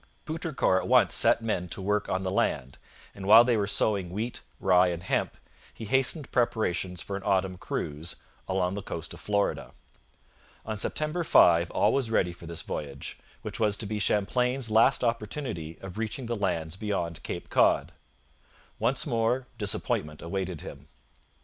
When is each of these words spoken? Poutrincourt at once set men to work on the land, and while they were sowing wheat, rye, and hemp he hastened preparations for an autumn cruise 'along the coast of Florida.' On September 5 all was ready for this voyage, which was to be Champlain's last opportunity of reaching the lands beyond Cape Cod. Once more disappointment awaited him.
Poutrincourt 0.25 0.81
at 0.81 0.87
once 0.87 1.13
set 1.13 1.43
men 1.43 1.69
to 1.69 1.79
work 1.79 2.09
on 2.09 2.23
the 2.23 2.31
land, 2.31 2.79
and 3.13 3.27
while 3.27 3.43
they 3.43 3.55
were 3.55 3.67
sowing 3.67 4.09
wheat, 4.09 4.41
rye, 4.59 4.87
and 4.87 5.03
hemp 5.03 5.37
he 5.71 5.85
hastened 5.85 6.31
preparations 6.31 7.03
for 7.03 7.15
an 7.15 7.21
autumn 7.23 7.55
cruise 7.55 8.15
'along 8.47 8.73
the 8.73 8.81
coast 8.81 9.13
of 9.13 9.19
Florida.' 9.19 9.73
On 10.65 10.75
September 10.75 11.23
5 11.23 11.69
all 11.69 11.93
was 11.93 12.09
ready 12.09 12.31
for 12.33 12.47
this 12.47 12.63
voyage, 12.63 13.19
which 13.43 13.59
was 13.59 13.77
to 13.77 13.85
be 13.85 13.99
Champlain's 13.99 14.71
last 14.71 15.03
opportunity 15.03 15.77
of 15.81 15.99
reaching 15.99 16.25
the 16.25 16.35
lands 16.35 16.77
beyond 16.77 17.21
Cape 17.21 17.51
Cod. 17.51 17.91
Once 18.79 19.05
more 19.05 19.45
disappointment 19.59 20.23
awaited 20.23 20.61
him. 20.61 20.87